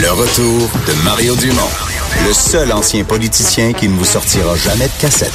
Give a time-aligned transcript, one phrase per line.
[0.00, 1.70] Le retour de Mario Dumont,
[2.26, 5.32] le seul ancien politicien qui ne vous sortira jamais de cassette.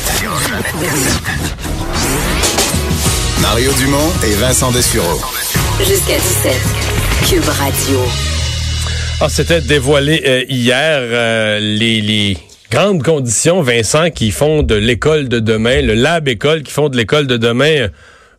[3.41, 5.19] Mario Dumont et Vincent Dessureau.
[5.79, 6.53] Jusqu'à 17.
[7.29, 7.99] Cube Radio.
[9.21, 12.37] Ah, c'était dévoilé euh, hier euh, les, les
[12.71, 16.97] grandes conditions, Vincent, qui font de l'école de demain, le lab école qui font de
[16.97, 17.89] l'école de demain euh,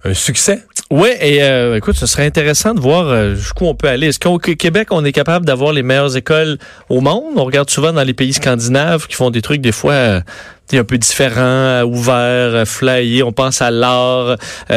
[0.05, 0.63] un succès?
[0.91, 4.09] Oui, et euh, écoute, ce serait intéressant de voir euh, jusqu'où on peut aller.
[4.09, 6.59] Est-ce qu'au Québec, on est capable d'avoir les meilleures écoles
[6.89, 7.35] au monde?
[7.37, 10.21] On regarde souvent dans les pays scandinaves qui font des trucs des fois euh,
[10.73, 13.23] un peu différents, ouverts, flyés.
[13.23, 14.37] On pense à l'art,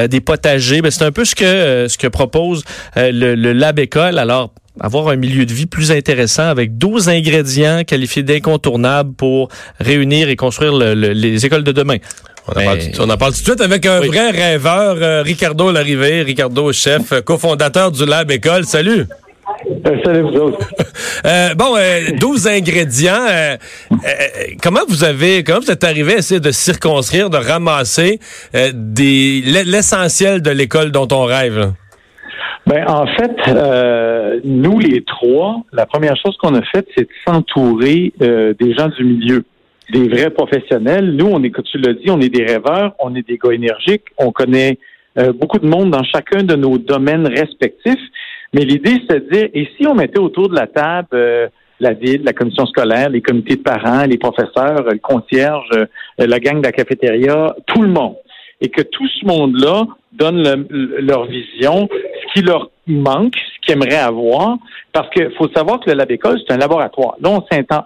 [0.09, 0.81] des potagers.
[0.81, 2.63] Ben, c'est un peu ce que ce que propose
[2.95, 4.17] le, le Lab École.
[4.17, 10.29] Alors, avoir un milieu de vie plus intéressant avec 12 ingrédients qualifiés d'incontournables pour réunir
[10.29, 11.97] et construire le, le, les écoles de demain.
[12.47, 14.07] On en, parle, on en, parle, tout de suite avec un Oui.
[14.07, 18.65] vrai rêveur, euh, Ricardo Larrivée, Ricardo chef, euh, cofondateur du Lab École.
[18.65, 19.05] Salut.
[19.85, 20.59] Euh, salut vous autres.
[21.25, 23.25] Euh, bon, euh, 12 ingrédients.
[23.29, 23.55] euh,
[23.93, 23.97] euh,
[24.61, 28.19] comment vous avez, comment vous êtes arrivé à essayer de circonscrire, de ramasser
[28.55, 31.57] euh, des l'essentiel de l'école dont on rêve?
[31.57, 31.73] là?
[32.65, 37.09] Ben, en fait, euh, nous les trois, la première chose qu'on a faite, c'est de
[37.27, 39.43] s'entourer euh, des gens du milieu,
[39.91, 41.11] des vrais professionnels.
[41.15, 43.51] Nous, on est, comme tu l'as dit, on est des rêveurs, on est des gars
[43.51, 44.77] énergiques, on connaît
[45.19, 47.99] euh, beaucoup de monde dans chacun de nos domaines respectifs.
[48.53, 51.47] Mais l'idée, c'est de dire, et si on mettait autour de la table euh,
[51.81, 55.85] la ville, la commission scolaire, les comités de parents, les professeurs, le concierge, euh,
[56.17, 58.15] la gang de la cafétéria, tout le monde,
[58.61, 61.89] et que tout ce monde-là donne le- le- leur vision,
[62.33, 64.57] qui leur manque, ce qu'ils aimeraient avoir,
[64.91, 67.15] parce qu'il faut savoir que le Lab École, c'est un laboratoire.
[67.21, 67.29] Là,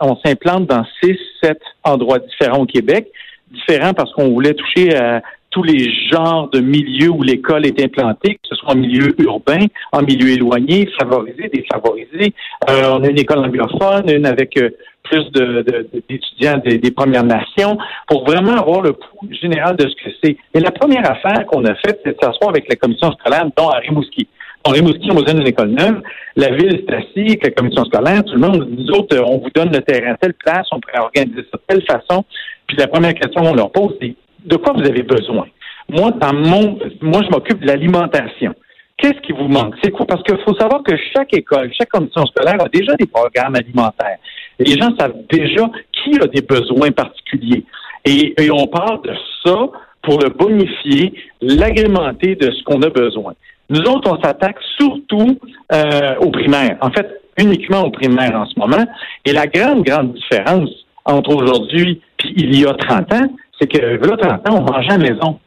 [0.02, 3.08] on s'implante dans six, sept endroits différents au Québec,
[3.52, 8.36] différents parce qu'on voulait toucher à tous les genres de milieux où l'école est implantée,
[8.36, 12.34] que ce soit en milieu urbain, en milieu éloigné, favorisé, défavorisé.
[12.70, 14.70] Euh, on a une école anglophone, une avec euh,
[15.04, 19.88] plus de- de- d'étudiants des, des Premières Nations, pour vraiment avoir le pouls général de
[19.88, 20.36] ce que c'est.
[20.54, 23.70] Et la première affaire qu'on a faite, c'est de s'asseoir avec la commission scolaire, dont
[23.70, 24.28] à Rimouski.
[24.68, 26.02] En Rimouski, on vous donne une école neuve.
[26.36, 28.22] La ville avec la commission scolaire.
[28.26, 31.00] Tout le monde, nous autres, euh, on vous donne le terrain telle place, on pourrait
[31.00, 32.26] organiser ça de telle façon.
[32.68, 34.14] Puis la première question qu'on leur pose, c'est
[34.44, 35.48] de quoi vous avez besoin?
[35.88, 38.54] Moi, dans mon, moi, je m'occupe de l'alimentation.
[38.98, 39.76] Qu'est-ce qui vous manque?
[39.82, 40.06] C'est quoi?
[40.06, 44.18] Parce qu'il faut savoir que chaque école, chaque commission scolaire a déjà des programmes alimentaires.
[44.60, 47.64] Les gens savent déjà qui a des besoins particuliers.
[48.04, 49.14] Et, et on parle de
[49.46, 49.70] ça
[50.02, 53.34] pour le bonifier, l'agrémenter de ce qu'on a besoin.
[53.70, 55.38] Nous autres, on s'attaque surtout
[55.74, 56.78] euh, aux primaires.
[56.82, 57.08] En fait,
[57.38, 58.86] uniquement aux primaires en ce moment.
[59.26, 60.70] Et la grande, grande différence
[61.06, 63.28] entre aujourd'hui puis il y a 30 ans,
[63.60, 65.40] c'est que là, 30 ans, on mangeait à la maison.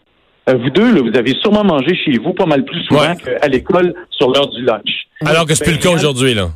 [0.48, 3.16] Euh, vous deux, là, vous avez sûrement mangé chez vous pas mal plus souvent Ouais.
[3.40, 5.06] qu'à l'école sur l'heure du lunch.
[5.24, 6.48] Alors que c'est plus le cas Ben, aujourd'hui, là.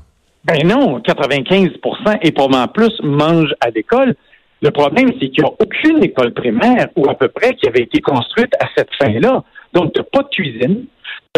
[0.45, 4.15] Ben non, 95% et probablement plus mangent à l'école.
[4.63, 7.83] Le problème, c'est qu'il n'y a aucune école primaire, ou à peu près, qui avait
[7.83, 9.43] été construite à cette fin-là.
[9.75, 10.85] Donc, tu n'as pas de cuisine,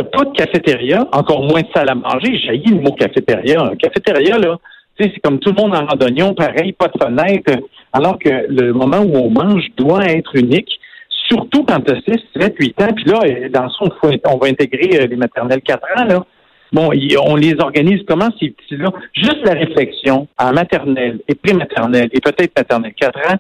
[0.03, 2.39] pas de cafétéria, encore moins de salle à manger.
[2.39, 3.63] J'ai le mot cafétéria.
[3.63, 4.59] Un cafétéria, là,
[4.99, 7.53] c'est comme tout le monde en randonnion, pareil, pas de fenêtre,
[7.93, 10.81] alors que le moment où on mange doit être unique,
[11.29, 12.93] surtout quand tu as 6, 7, 8 ans.
[12.95, 16.27] Puis là, euh, dans son, on va intégrer euh, les maternelles 4 ans, là.
[16.73, 16.91] Bon,
[17.23, 18.91] on les organise comment ces petits-là?
[19.15, 23.37] Juste la réflexion en maternelle et prématernelle et peut-être maternelle 4 ans,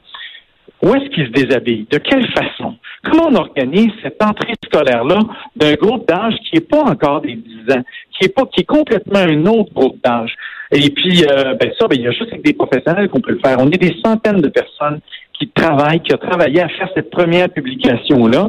[0.83, 1.87] où est-ce qu'ils se déshabillent?
[1.91, 2.77] De quelle façon?
[3.05, 5.21] Comment on organise cette entrée scolaire-là
[5.57, 7.83] d'un groupe d'âge qui n'est pas encore des 10 ans,
[8.13, 10.35] qui est pas, qui est complètement un autre groupe d'âge?
[10.73, 13.33] Et puis, euh, ben ça, ben, il y a juste avec des professionnels qu'on peut
[13.33, 13.57] le faire.
[13.61, 15.01] On est des centaines de personnes
[15.39, 18.49] qui travaillent, qui ont travaillé à faire cette première publication-là,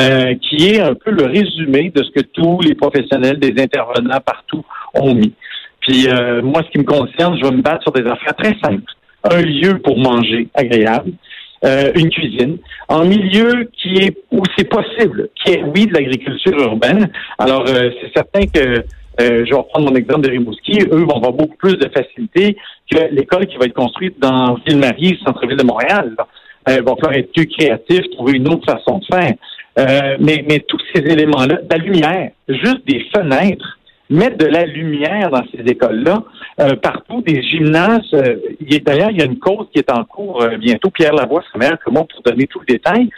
[0.00, 4.20] euh, qui est un peu le résumé de ce que tous les professionnels, des intervenants
[4.24, 4.64] partout
[4.94, 5.32] ont mis.
[5.80, 8.54] Puis euh, moi, ce qui me concerne, je vais me battre sur des affaires très
[8.62, 8.92] simples.
[9.24, 11.12] Un lieu pour manger agréable,
[11.64, 12.58] euh, une cuisine,
[12.88, 17.10] en milieu qui est où c'est possible, qui est oui de l'agriculture urbaine.
[17.38, 18.84] Alors euh, c'est certain que
[19.20, 20.78] euh, je vais reprendre mon exemple de Rimouski.
[20.92, 22.56] Eux vont avoir beaucoup plus de facilité
[22.90, 26.14] que l'école qui va être construite dans Ville-Marie, centre-ville de Montréal.
[26.68, 29.34] Euh, il va falloir être plus créatif, trouver une autre façon de faire.
[29.78, 33.77] Euh, mais, mais tous ces éléments-là, la lumière, juste des fenêtres,
[34.10, 36.22] mettre de la lumière dans ces écoles-là,
[36.60, 38.00] euh, partout, des gymnases.
[38.14, 38.36] euh,
[38.82, 40.90] D'ailleurs, il y a une cause qui est en cours euh, bientôt.
[40.90, 43.10] Pierre Lavoie sera meilleur que moi pour donner tout le détail.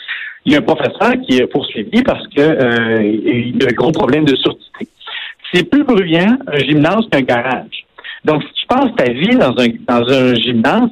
[0.44, 3.92] Il y a un professeur qui est poursuivi parce que euh, il a un gros
[3.92, 4.88] problème de surdité.
[5.52, 7.86] C'est plus bruyant un gymnase qu'un garage.
[8.24, 10.90] Donc, si tu passes ta vie dans un, dans un gymnase,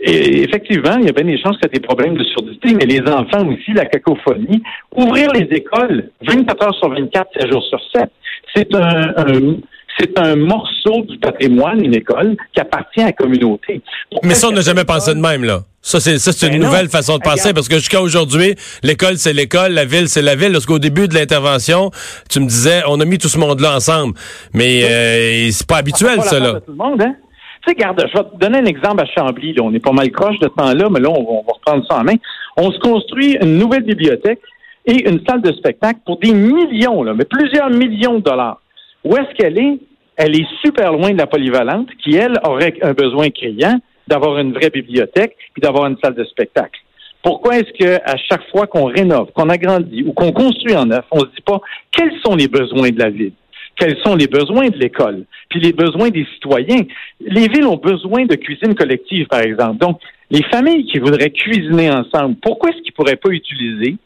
[0.00, 2.74] et effectivement, il y a bien des chances que tu aies des problèmes de surdité,
[2.74, 4.62] mais les enfants aussi, la cacophonie.
[4.94, 8.10] Ouvrir les écoles 24 heures sur 24, 7 jours sur 7,
[8.54, 9.56] c'est un, un-
[9.98, 13.80] C'est un morceau du patrimoine, une école, qui appartient à la communauté.
[14.22, 15.60] Mais ça, on n'a jamais pensé de même, là.
[15.80, 17.54] Ça, c'est, ça, c'est une Ben nouvelle façon de penser Regarde.
[17.54, 20.52] parce que jusqu'à aujourd'hui, l'école, c'est l'école, la ville, c'est la ville.
[20.52, 21.90] Lorsqu'au début de l'intervention,
[22.28, 24.12] tu me disais, on a mis tout ce monde-là ensemble.
[24.52, 26.60] Mais euh, c'est pas habituel, Pas ça, là.
[26.60, 27.14] tout le monde, hein?
[27.66, 29.52] Tu je vais te donner un exemple à Chambly.
[29.54, 29.62] Là.
[29.64, 32.04] On est pas mal croche de ce temps-là, mais là, on va, reprendre ça en
[32.04, 32.14] main.
[32.56, 34.40] On se construit une nouvelle bibliothèque
[34.86, 38.60] et une salle de spectacle pour des millions, là, mais plusieurs millions de dollars.
[39.04, 39.78] Où est-ce qu'elle est?
[40.16, 44.52] Elle est super loin de la polyvalente, qui, elle, aurait un besoin criant d'avoir une
[44.52, 46.80] vraie bibliothèque puis d'avoir une salle de spectacle.
[47.22, 51.04] Pourquoi est-ce que à chaque fois qu'on rénove, qu'on agrandit ou qu'on construit en neuf,
[51.10, 51.60] on se dit pas
[51.90, 53.32] quels sont les besoins de la ville?
[53.76, 55.24] Quels sont les besoins de l'école?
[55.50, 56.82] Puis les besoins des citoyens?
[57.20, 59.78] Les villes ont besoin de cuisine collective, par exemple.
[59.78, 60.00] Donc,
[60.30, 63.96] les familles qui voudraient cuisiner ensemble, pourquoi est-ce qu'ils pourraient pas utiliser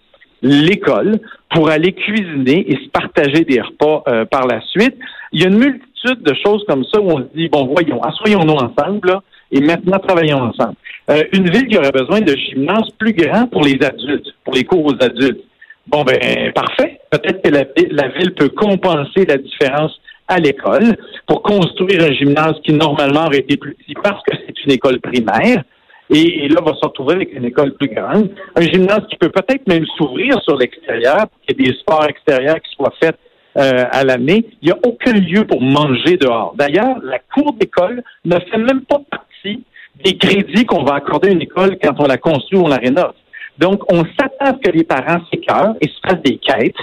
[0.43, 1.21] l'école
[1.51, 4.97] pour aller cuisiner et se partager des repas euh, par la suite?
[5.33, 8.03] Il y a une multitude de choses comme ça où on se dit, bon, voyons,
[8.03, 9.23] assoyons-nous ensemble, là,
[9.53, 10.75] et maintenant travaillons ensemble.
[11.11, 14.65] Euh, une ville qui aurait besoin de gymnases plus grands pour les adultes, pour les
[14.65, 15.45] cours aux adultes.
[15.87, 17.00] Bon, ben, parfait.
[17.11, 20.97] Peut-être que la, la ville peut compenser la différence à l'école
[21.27, 25.00] pour construire un gymnase qui normalement aurait été plus petit parce que c'est une école
[25.00, 25.65] primaire.
[26.09, 28.31] Et, et là, on va se retrouver avec une école plus grande.
[28.56, 32.05] Un gymnase qui peut peut-être même s'ouvrir sur l'extérieur, pour qu'il y ait des sports
[32.05, 33.17] extérieurs qui soient faits
[33.56, 34.44] euh, à l'année.
[34.62, 36.55] Il n'y a aucun lieu pour manger dehors.
[36.56, 39.65] D'ailleurs, la cour d'école ne fait même pas partie
[40.05, 42.76] des crédits qu'on va accorder à une école quand on la construit ou on la
[42.76, 43.15] rénove.
[43.61, 46.75] Donc, on s'attend à ce que les parents s'écœurent et se fassent des quêtes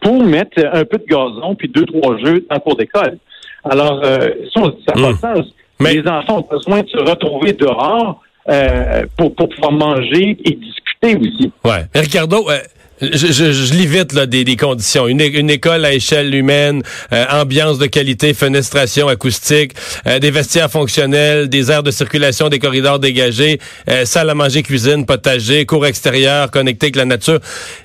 [0.00, 3.18] pour mettre un peu de gazon puis deux, trois jeux dans la cour d'école.
[3.64, 5.18] Alors, euh, ça, ça n'a Hum.
[5.18, 5.54] pas de sens.
[5.80, 10.52] Mais- Les enfants ont besoin de se retrouver dehors euh, pour, pour pouvoir manger et
[10.52, 11.52] discuter aussi.
[11.64, 11.84] Ouais.
[11.94, 12.58] Mais Ricardo, euh,
[13.00, 15.08] je, je, je lis vite là, des, des conditions.
[15.08, 16.82] Une, école à échelle humaine,
[17.12, 19.72] euh, ambiance de qualité, fenestration acoustique,
[20.06, 23.58] euh, des vestiaires fonctionnels, des aires de circulation, des corridors dégagés,
[23.88, 27.40] euh, salle à manger, cuisine, potager, cours extérieur, connecté avec la nature.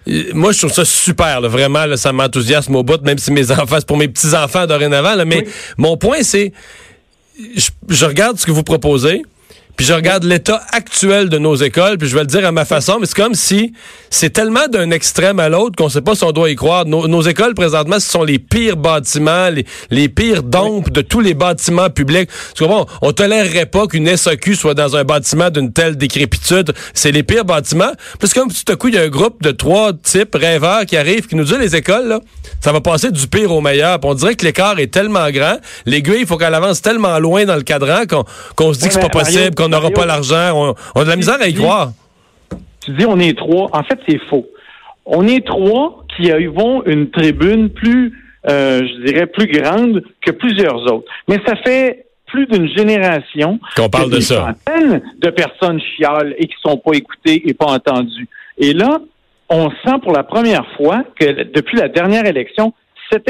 [0.07, 1.41] Euh, moi, je trouve ça super.
[1.41, 4.67] là, vraiment, là, ça m'enthousiasme au bout, même si mes enfants, c'est pour mes petits-enfants
[4.67, 5.15] dorénavant.
[5.15, 5.45] Là, mais
[5.77, 6.51] mon point, c'est,
[7.55, 9.23] je, je regarde ce que vous proposez.
[9.77, 12.65] Puis je regarde l'état actuel de nos écoles, puis je vais le dire à ma
[12.65, 13.73] façon, mais c'est comme si
[14.09, 16.85] c'est tellement d'un extrême à l'autre qu'on sait pas si on doit y croire.
[16.85, 21.19] Nos, nos écoles, présentement, ce sont les pires bâtiments, les, les pires dompes de tous
[21.19, 22.29] les bâtiments publics.
[22.55, 22.85] Tu comprends?
[23.01, 26.73] On tolérerait pas qu'une SAQ soit dans un bâtiment d'une telle décrépitude.
[26.93, 27.91] C'est les pires bâtiments.
[28.19, 30.85] Puis c'est comme tout à coup, il y a un groupe de trois types rêveurs
[30.85, 32.19] qui arrivent, qui nous disent les écoles, là,
[32.61, 33.99] ça va passer du pire au meilleur.
[33.99, 35.57] Puis on dirait que l'écart est tellement grand.
[35.85, 38.03] L'aiguille, il faut qu'elle avance tellement loin dans le cadran
[38.55, 40.51] qu'on se dit que c'est pas possible, qu'on n'aura pas l'argent.
[40.53, 41.91] On, on a de la misère à y croire.
[42.85, 43.69] Tu dis on est trois.
[43.73, 44.45] En fait, c'est faux.
[45.05, 48.13] On est trois qui avons une tribune plus,
[48.49, 51.11] euh, je dirais, plus grande que plusieurs autres.
[51.27, 54.55] Mais ça fait plus d'une génération Qu'on parle de ça.
[54.65, 58.27] centaines de personnes chialent et qui sont pas écoutées et pas entendues.
[58.57, 58.99] Et là,
[59.49, 62.73] on sent pour la première fois que depuis la dernière élection,
[63.11, 63.27] cette,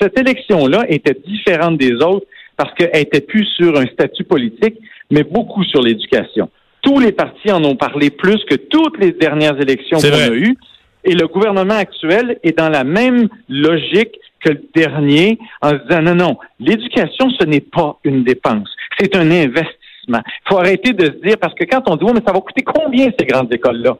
[0.00, 2.26] cette élection-là était différente des autres
[2.56, 4.76] parce qu'elle était plus sur un statut politique,
[5.10, 6.50] mais beaucoup sur l'éducation.
[6.82, 10.56] Tous les partis en ont parlé plus que toutes les dernières élections qu'on a eues.
[11.04, 16.02] Et le gouvernement actuel est dans la même logique que le dernier en se disant
[16.02, 18.68] non, non, l'éducation, ce n'est pas une dépense,
[18.98, 20.20] c'est un investissement.
[20.26, 22.62] Il faut arrêter de se dire, parce que quand on dit, mais ça va coûter
[22.62, 23.96] combien ces grandes écoles-là?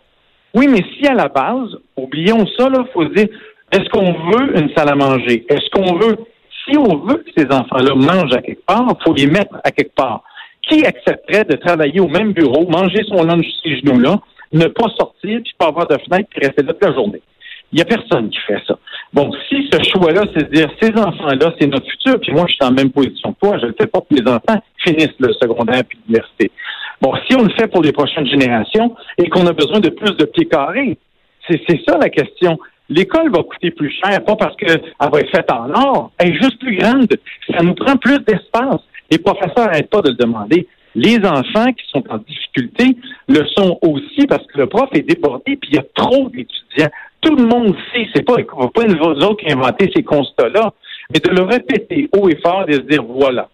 [0.55, 3.29] Oui, mais si à la base, oublions ça, il faut se dire,
[3.73, 5.47] est-ce qu'on veut une salle à manger?
[5.49, 6.17] Est-ce qu'on veut,
[6.65, 9.71] si on veut que ces enfants-là mangent à quelque part, il faut les mettre à
[9.71, 10.23] quelque part.
[10.63, 14.21] Qui accepterait de travailler au même bureau, manger son lunch ces genoux-là,
[14.53, 17.23] ne pas sortir, puis pas avoir de fenêtre, puis rester là toute la journée?
[17.73, 18.77] Il n'y a personne qui fait ça.
[19.13, 22.55] Bon, si ce choix-là, c'est de dire, ces enfants-là, c'est notre futur, puis moi, je
[22.55, 25.33] suis en même position que toi, je ne fais pas pour les enfants finissent le
[25.35, 26.51] secondaire puis l'université.
[27.01, 30.17] Bon, si on le fait pour les prochaines générations et qu'on a besoin de plus
[30.17, 30.99] de pieds carrés,
[31.49, 32.59] c'est c'est ça la question.
[32.89, 36.35] L'école va coûter plus cher, pas parce qu'elle va être faite en or, elle est
[36.35, 37.09] juste plus grande.
[37.49, 38.81] Ça nous prend plus d'espace.
[39.11, 40.67] Les professeurs n'arrêtent pas de le demander.
[40.95, 42.97] Les enfants qui sont en difficulté
[43.29, 46.91] le sont aussi parce que le prof est débordé puis il y a trop d'étudiants.
[47.21, 50.73] Tout le monde sait, c'est pas, pas nous autres qui inventé ces constats-là,
[51.13, 53.49] mais de le répéter haut et fort et de se dire voilà.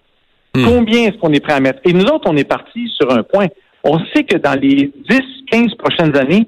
[0.64, 1.80] Combien est-ce qu'on est prêt à mettre?
[1.84, 3.48] Et nous autres, on est parti sur un point.
[3.84, 5.20] On sait que dans les 10,
[5.50, 6.46] 15 prochaines années,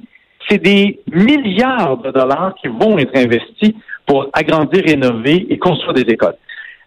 [0.49, 3.75] c'est des milliards de dollars qui vont être investis
[4.07, 6.37] pour agrandir, rénover et construire des écoles.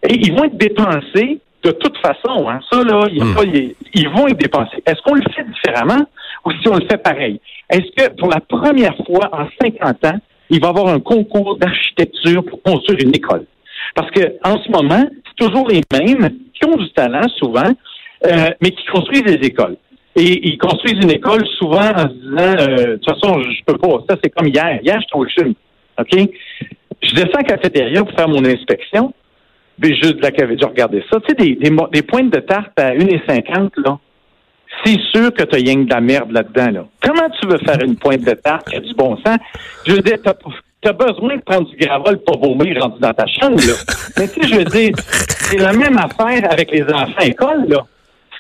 [0.02, 2.50] Et ils vont être dépensés de toute façon.
[2.50, 2.60] Hein.
[2.72, 4.82] Ça, là, il y a pas, ils, ils vont être dépensés.
[4.86, 6.04] Est-ce qu'on le fait différemment
[6.46, 7.40] ou si on le fait pareil?
[7.70, 11.58] Est-ce que pour la première fois en 50 ans, il va y avoir un concours
[11.58, 13.46] d'architecture pour construire une école?
[13.96, 17.70] Parce que en ce moment, c'est toujours les mêmes qui ont du talent souvent,
[18.26, 19.78] euh, mais qui construisent des écoles.
[20.16, 23.78] Et ils construisent une école souvent en se disant, euh, de toute façon, je peux
[23.78, 24.04] pas.
[24.10, 24.80] Ça, c'est comme hier.
[24.84, 25.54] Hier, je suis au CHUM.
[25.98, 26.30] OK?
[27.02, 29.14] Je descends à la cafétéria pour faire mon inspection.
[29.84, 31.20] Je, de la café- je regardais ça.
[31.22, 33.98] Tu sais, des, des, des pointes de tarte à 1,50, là.
[34.86, 36.86] C'est sûr que tu as rien de la merde là-dedans, là.
[37.02, 39.38] Comment tu veux faire une pointe de tarte qui a du bon sens?
[39.86, 40.34] Je veux dire, t'as,
[40.82, 43.74] t'as besoin de prendre du gravol pour vomir rendu dans ta chambre, là.
[44.18, 47.86] Mais tu sais, je veux dire, c'est la même affaire avec les enfants à là.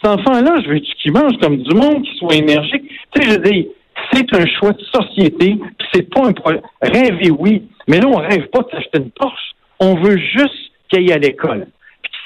[0.01, 2.83] Cet enfant-là, je veux qu'il mange comme du monde, qu'il soit énergique?
[3.13, 3.65] Tu sais, je veux dire,
[4.13, 6.61] c'est un choix de société, puis c'est pas un problème.
[6.81, 9.51] Rêver, oui, mais là, on rêve pas de s'acheter une Porsche.
[9.79, 11.67] On veut juste qu'il aille à l'école.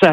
[0.01, 0.07] Que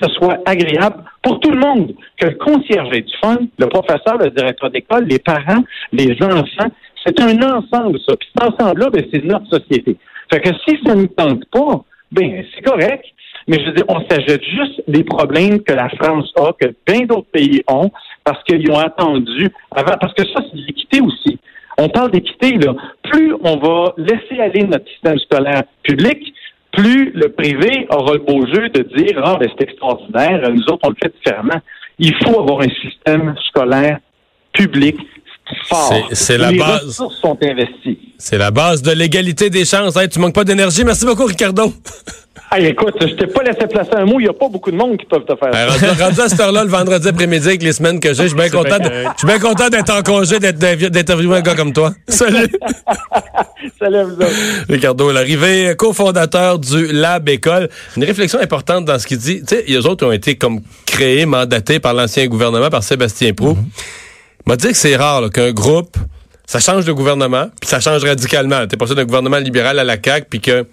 [0.00, 1.94] ce soit agréable pour tout le monde.
[2.18, 6.70] Que le concierge ait du fun, le professeur, le directeur d'école, les parents, les enfants.
[7.04, 8.16] C'est un ensemble, ça.
[8.16, 9.96] Puis cet ensemble-là, ben, c'est notre société.
[10.32, 13.04] Fait que si ça ne tente pas, ben, c'est correct.
[13.46, 17.00] Mais je veux dire, on s'ajoute juste les problèmes que la France a, que bien
[17.00, 17.90] d'autres pays ont,
[18.24, 19.98] parce qu'ils ont attendu avant.
[20.00, 21.38] Parce que ça, c'est l'équité aussi.
[21.76, 22.74] On parle d'équité, là.
[23.02, 26.32] Plus on va laisser aller notre système scolaire public,
[26.76, 30.80] plus le privé aura le beau jeu de dire Ah, ben, c'est extraordinaire, nous autres,
[30.84, 31.60] on le fait différemment.
[31.98, 33.98] Il faut avoir un système scolaire
[34.52, 34.96] public
[35.68, 35.92] fort.
[36.10, 36.84] C'est- c'est la les base.
[36.86, 37.98] ressources sont investies.
[38.18, 39.96] C'est la base de l'égalité des chances.
[39.96, 40.84] Hey, tu manques pas d'énergie.
[40.84, 41.72] Merci beaucoup, Ricardo.
[42.50, 44.76] Ah, écoute, je t'ai pas laissé placer un mot, il n'y a pas beaucoup de
[44.76, 45.88] monde qui peuvent te faire Hey, ça.
[45.88, 48.36] rendu, rendu à cette heure-là, le vendredi après-midi, avec les semaines que j'ai, je suis
[48.36, 51.72] bien content, de- je suis bien content d'être en congé, d'être- d'interviewer un gars comme
[51.72, 51.92] toi.
[52.08, 52.46] Salut.
[53.80, 54.64] Salut à vous autres.
[54.68, 57.68] Ricardo Larrivée, cofondateur du Lab École.
[57.96, 59.40] Une réflexion importante dans ce qu'il dit.
[59.40, 63.56] Tu sais, les autres ont été comme créés, mandatés par l'ancien gouvernement, par Sébastien Prou.
[64.46, 65.96] Il m'a dit que c'est rare là, qu'un groupe,
[66.46, 68.66] ça change de gouvernement, puis ça change radicalement.
[68.68, 70.66] T'es passé d'un gouvernement libéral à la CAQ, puis que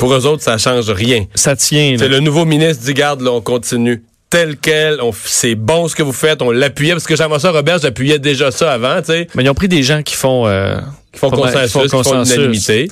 [0.00, 1.26] pour eux autres, ça change rien.
[1.34, 1.92] Ça tient.
[1.92, 1.98] là.
[1.98, 6.02] C'est le nouveau ministre dit, garde, là, on continue tel quel, c'est bon ce que
[6.02, 9.42] vous faites, on l'appuyait, parce que Jean-François Robert, j'appuyais déjà ça avant, tu sais Mais
[9.42, 10.46] ils ont pris des gens qui font...
[10.46, 10.78] euh,
[11.12, 12.90] qui font consensus, qui font, l'unanimité.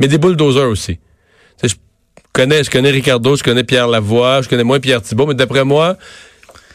[0.00, 0.98] Mais des bulldozers aussi.
[1.62, 1.74] Je
[2.32, 5.64] connais, je connais Ricardo, je connais Pierre Lavoie, je connais moins Pierre Thibault, mais d'après
[5.64, 5.96] moi,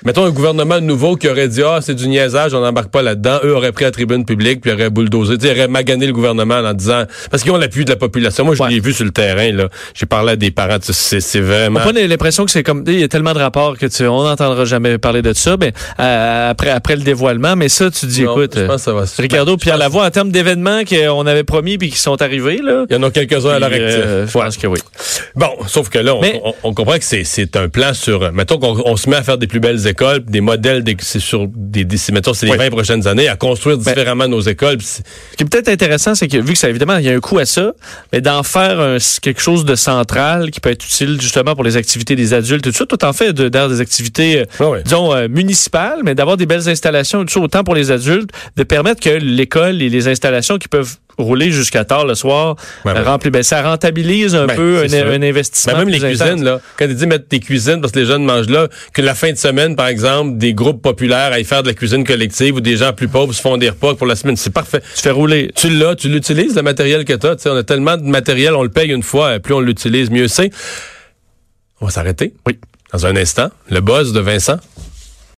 [0.08, 3.40] mettons un gouvernement nouveau qui aurait dit ah c'est du niaisage, on n'embarque pas là-dedans.
[3.44, 6.74] Eux auraient pris la tribune publique puis auraient bulldozé, ils auraient magané le gouvernement en
[6.74, 8.46] disant parce qu'ils ont l'appui de la population.
[8.46, 8.70] Moi je Ouais.
[8.70, 9.68] l'ai vu sur le terrain là.
[9.94, 11.82] J'ai parlé à des parents, c'est c'est vraiment.
[11.86, 14.04] On a pas l'impression que c'est comme il y a tellement de rapports que tu
[14.08, 18.06] on n'entendra jamais parler de ça mais euh, après après le dévoilement mais ça tu
[18.06, 19.02] dis Non, écoute je pense que ça va.
[19.02, 22.60] euh, Ricardo je Pierre Lavoie en termes d'événements qu'on avait promis puis qui sont arrivés
[22.64, 23.82] là Il y en a quelques-uns à leur actif.
[23.84, 24.44] euh, je Ouais.
[24.46, 24.80] pense que oui
[25.36, 28.32] Bon, sauf que là, on, Mais- on- on comprend que c'est- c'est un plan sur.
[28.32, 30.96] Mettons qu'on on se met à faire des plus belles écoles, puis des modèles, des-
[31.00, 32.58] c'est sur des, des mettons, c'est les Oui.
[32.58, 34.82] 20 prochaines années, à construire Ben- différemment nos écoles.
[34.82, 35.02] Ce
[35.36, 37.40] qui est peut-être intéressant, c'est que vu que ça, évidemment, il y a un coût
[37.40, 37.74] à ça,
[38.14, 41.78] mais d'en faire un- quelque chose de central qui peut être utile justement pour les
[41.78, 42.86] activités des adultes tout ça.
[42.86, 46.46] Tout en fait de- d'ailleurs des activités, euh, Ah disons, euh, municipales, mais d'avoir des
[46.46, 50.58] belles installations, tout ça, autant pour les adultes, de permettre que l'école et les installations
[50.58, 52.56] qui peuvent rouler jusqu'à tard le soir,
[52.86, 53.02] Ouais, ouais.
[53.02, 55.74] rempli- ben, ça rentabilise un Ben, peu un, investissement.
[55.74, 56.60] Ben, même les cuisines, là.
[56.78, 59.32] Quand tu dis mettre tes cuisines parce que les jeunes mangent là, que la fin
[59.32, 62.78] de semaine, par exemple, des groupes populaires aillent faire de la cuisine collective ou des
[62.78, 64.82] gens plus pauvres se font des repas pour la semaine, c'est parfait.
[64.96, 65.52] Tu fais rouler.
[65.56, 67.36] Tu l'as, tu l'utilises, le matériel que tu as.
[67.52, 70.52] On a tellement de matériel, on le paye une fois, plus on l'utilise, mieux c'est.
[71.82, 72.34] On va s'arrêter.
[72.46, 72.58] Oui.
[72.94, 74.58] Dans un instant, le buzz de Vincent.